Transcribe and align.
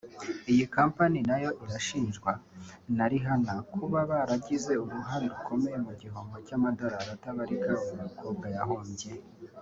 Iyi 0.51 0.65
kompanyi 0.75 1.19
nayo 1.29 1.49
irashinjwa 1.63 2.31
na 2.97 3.05
Rihanna 3.11 3.53
kuba 3.73 3.99
baragize 4.09 4.73
uruhare 4.83 5.25
rukomeye 5.33 5.77
mu 5.85 5.93
gihombo 6.01 6.35
cy’amadorali 6.47 7.09
atabarika 7.15 7.69
uyu 7.85 7.97
mukobwa 8.05 8.45
yahombye 8.57 9.09